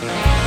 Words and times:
Holy, 0.00 0.37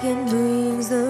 second 0.00 0.28
brings 0.28 0.88
the 0.90 1.07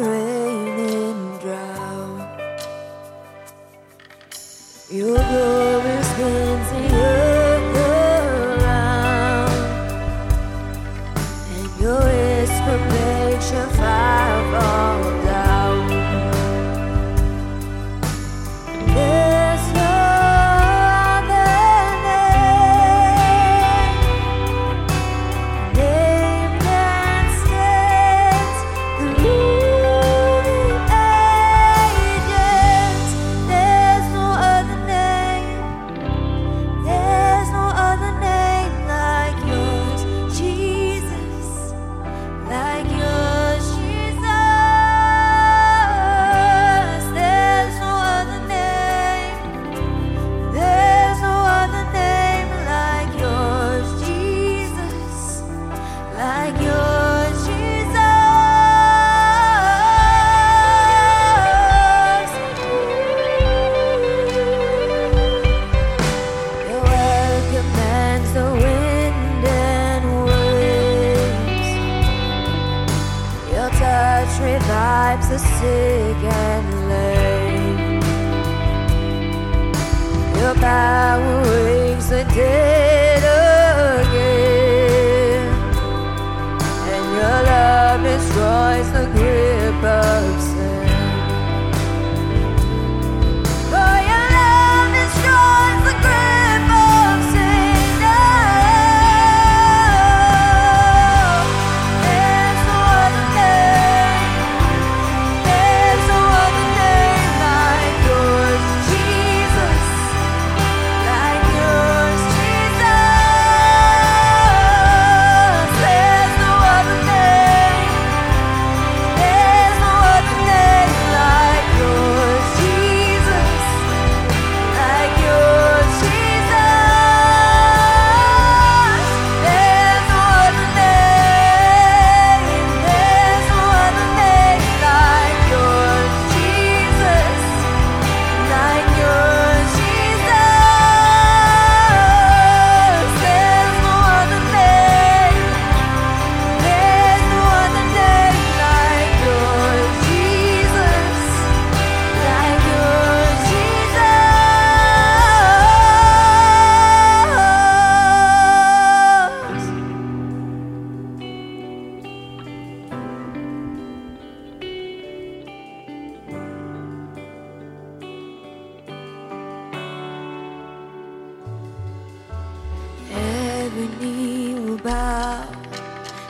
every 173.78 174.04
knee 174.04 174.54
will 174.54 174.78
bow 174.78 175.46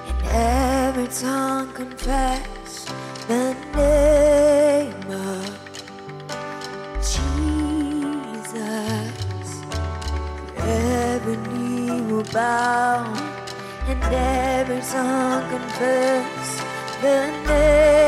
and 0.06 0.22
every 0.26 1.06
tongue 1.08 1.72
confess 1.72 2.84
the 3.26 3.56
name 3.74 5.10
of 5.10 5.58
Jesus. 7.00 7.48
Every 10.58 11.36
knee 11.48 12.02
will 12.02 12.24
bow 12.24 13.14
and 13.86 14.02
every 14.12 14.82
tongue 14.82 15.48
confess 15.48 16.60
the 17.00 17.30
name. 17.46 18.07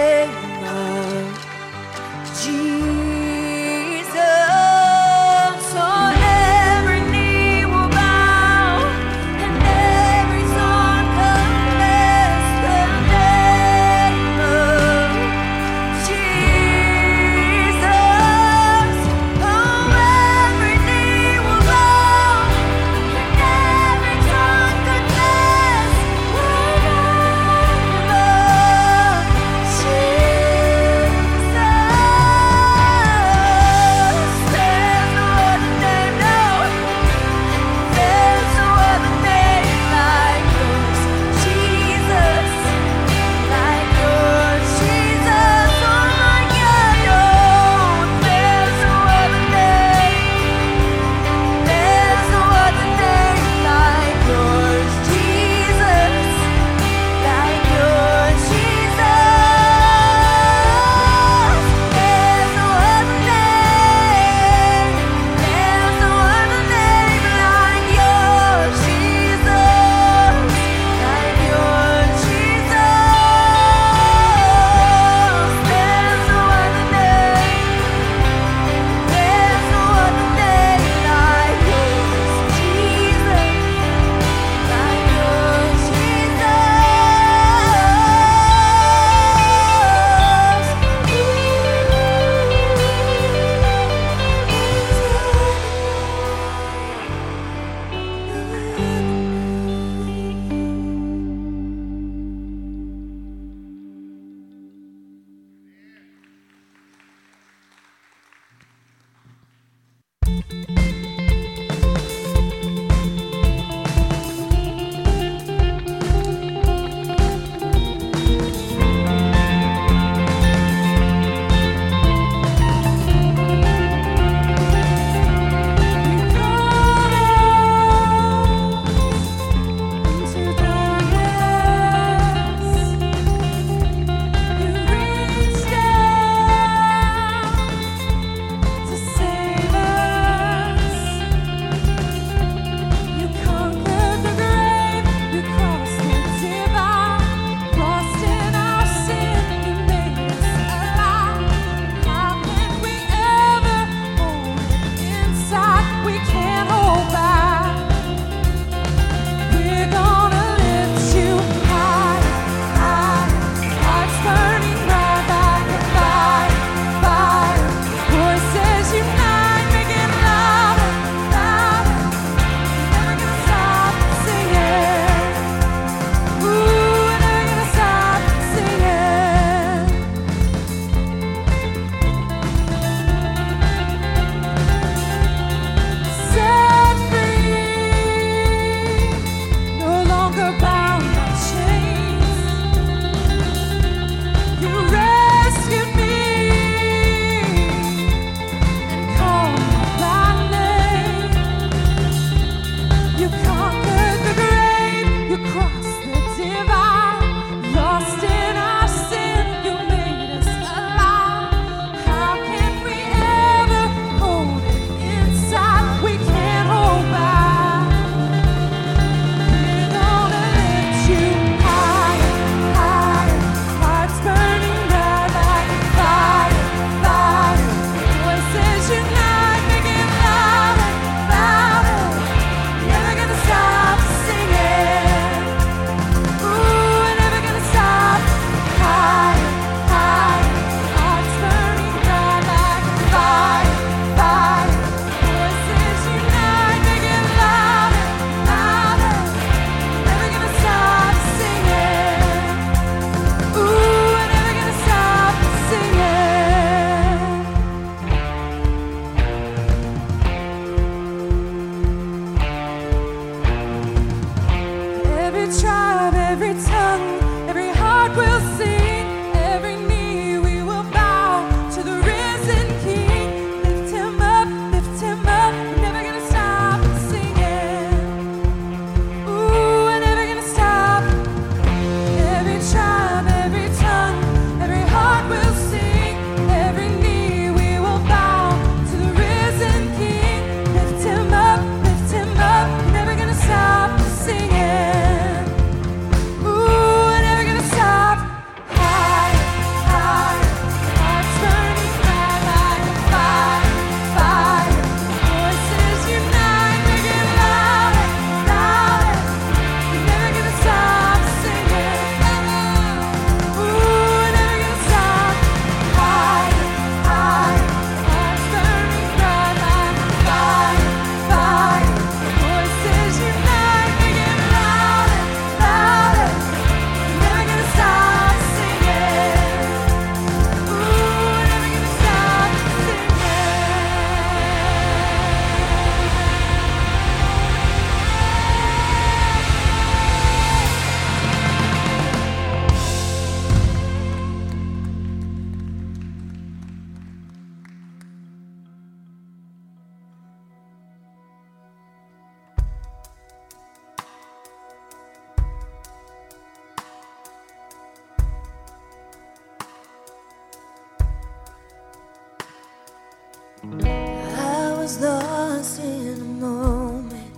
I 363.63 364.75
was 364.79 365.01
lost 365.01 365.81
in 365.81 366.19
a 366.19 366.25
moment, 366.25 367.37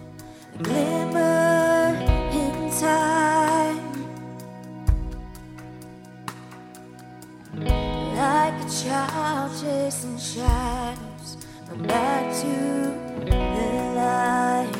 a 0.55 0.62
glimmer 0.62 1.97
in 2.31 2.71
time. 2.79 3.81
Like 7.57 8.55
a 8.55 8.71
child 8.71 9.50
chasing 9.61 10.17
shadows, 10.17 11.38
I'm 11.69 11.83
back 11.83 12.33
to 12.43 12.55
the 13.26 13.93
light. 13.97 14.76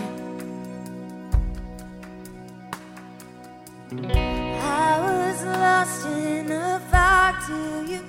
I 3.91 5.01
was 5.01 5.45
lost 5.45 6.07
in 6.07 6.53
a 6.53 6.81
fog 6.89 7.35
till 7.47 7.91
you. 7.91 8.01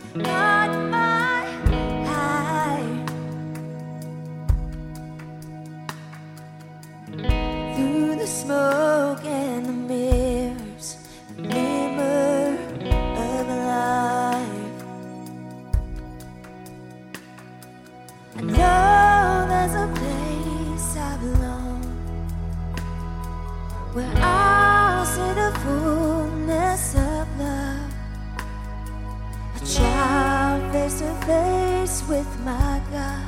with 32.14 32.40
my 32.46 32.80
God, 32.92 33.26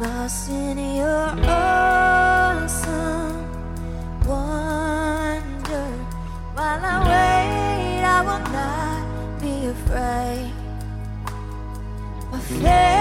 lost 0.00 0.48
in 0.48 0.78
your 0.78 1.28
awesome 1.50 3.42
wonder. 4.24 5.88
While 6.54 6.84
I 6.92 6.96
wait, 7.10 8.04
I 8.16 8.20
will 8.28 8.44
not 8.60 9.04
be 9.42 9.54
afraid. 9.66 10.52
My 12.30 12.38
faith 12.38 12.93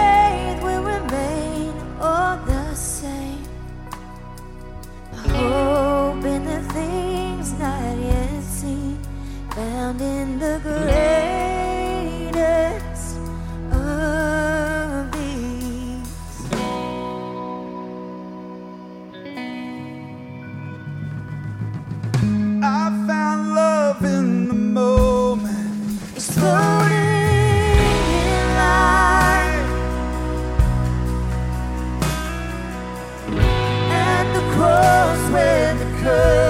curse. 36.03 36.42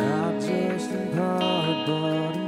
I'm 0.00 0.40
just 0.40 0.92
a 0.92 1.06
cardboard 1.14 2.39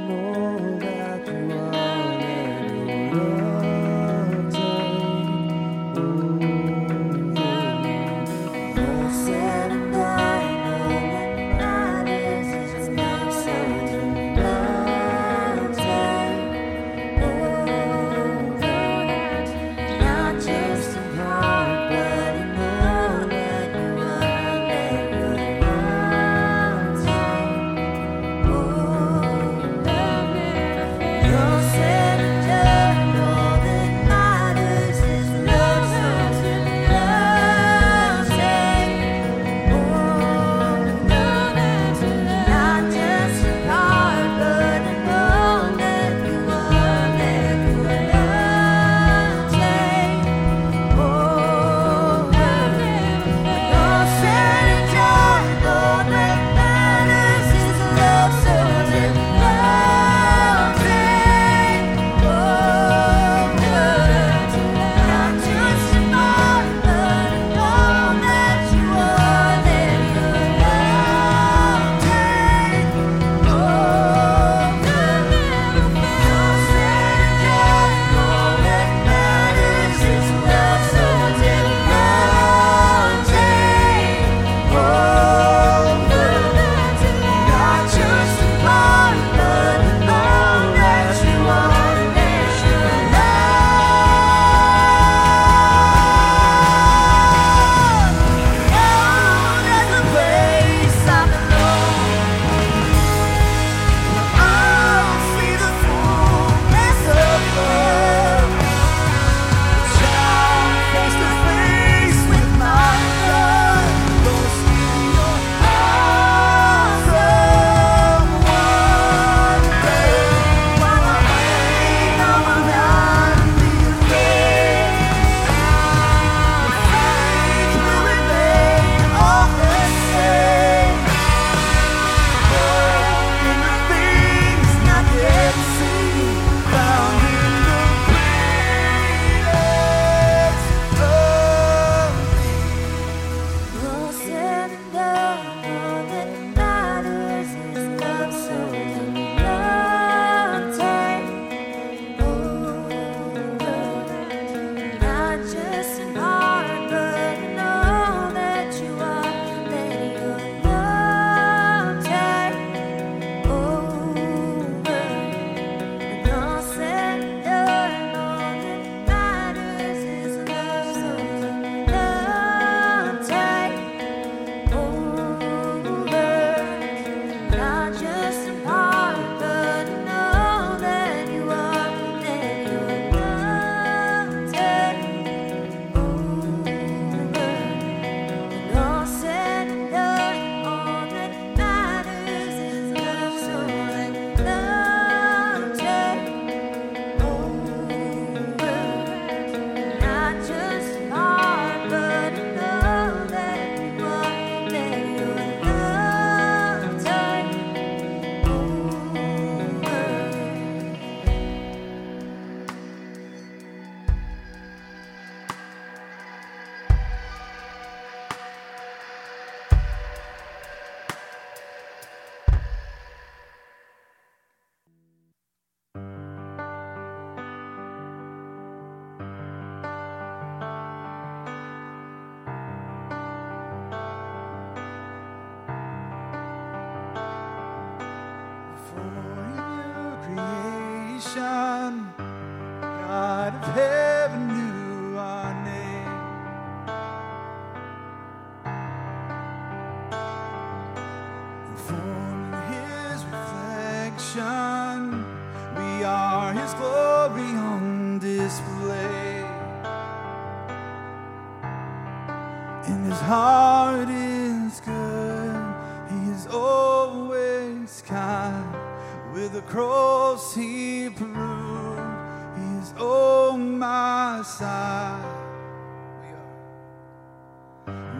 is 272.83 272.93
on 272.99 273.79
my 273.79 274.41
side. 274.43 275.39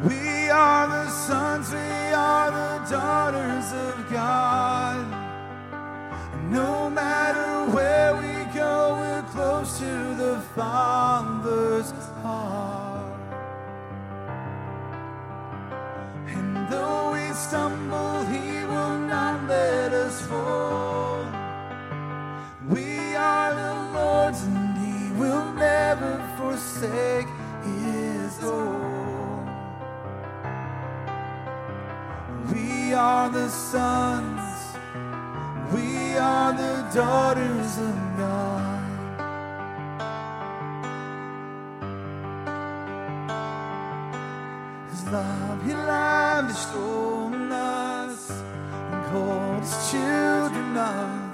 We 0.06 0.49
are 0.49 0.88
the 0.88 1.10
sons, 1.10 1.71
we 1.71 2.13
are 2.13 2.49
the 2.52 2.89
daughters 2.89 3.67
of 3.88 4.12
God. 4.12 5.06
No 6.49 6.89
matter 6.89 7.71
where 7.76 8.15
we 8.15 8.34
go, 8.54 8.97
we're 8.99 9.28
close 9.34 9.80
to 9.80 10.15
the 10.23 10.39
Father. 10.56 11.33
forsake 26.84 27.28
his 27.63 28.43
own. 28.43 29.46
We 32.52 32.93
are 32.93 33.30
the 33.30 33.50
sons, 33.50 34.76
we 35.74 36.17
are 36.17 36.54
the 36.54 36.89
daughters 36.93 37.78
of 37.78 37.96
God. 38.17 38.82
His 44.89 45.06
love, 45.08 45.63
He 45.65 45.74
lavished 45.74 46.76
on 46.76 47.52
us 47.52 48.32
and 48.91 49.06
called 49.06 49.62
His 49.62 49.91
children 49.91 50.78
of 50.78 51.33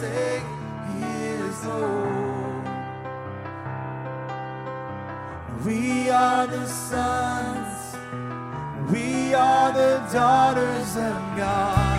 say 0.00 0.42
he 0.92 1.04
is 1.44 1.66
Lord. 1.66 2.64
We 5.66 6.08
are 6.08 6.46
the 6.46 6.66
sons, 6.66 7.96
we 8.90 9.34
are 9.34 9.72
the 9.72 9.92
daughters 10.10 10.96
of 10.96 11.20
God. 11.36 11.89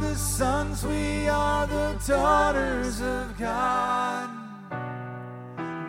The 0.00 0.14
sons, 0.14 0.84
we 0.84 1.28
are 1.28 1.66
the 1.66 2.00
daughters 2.06 3.00
of 3.00 3.36
God. 3.38 4.30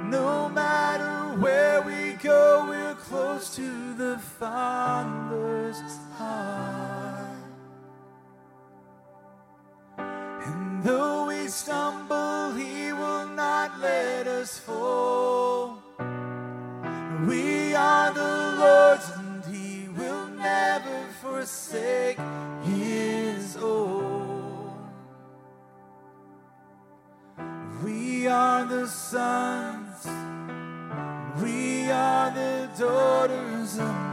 No 0.10 0.50
matter 0.50 1.40
where 1.40 1.82
we 1.82 2.14
go, 2.14 2.66
we're 2.68 2.96
close 2.96 3.56
to 3.56 3.94
the 3.94 4.18
Father's 4.18 5.82
heart. 6.18 7.30
And 9.98 10.84
though 10.84 11.28
we 11.28 11.48
stumble, 11.48 12.54
He 12.54 12.94
will 12.94 13.28
not 13.28 13.80
let 13.80 14.28
us 14.28 14.60
fall. 14.60 15.78
We 17.28 17.74
are 17.76 18.14
the 18.14 18.56
Lord's, 18.60 19.10
and 19.18 19.46
He 19.46 19.88
will 19.90 20.28
never 20.28 21.08
forsake 21.22 22.20
We 27.84 28.28
are 28.28 28.66
the 28.66 28.88
sons, 28.88 30.08
we 31.42 31.92
are 31.92 32.32
the 32.32 32.70
daughters 32.78 33.78
of 33.80 34.13